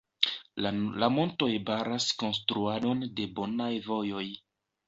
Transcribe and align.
La 0.65 1.09
montoj 1.17 1.51
baras 1.67 2.09
konstruadon 2.23 3.07
de 3.21 3.29
bonaj 3.41 3.73
vojoj. 3.93 4.27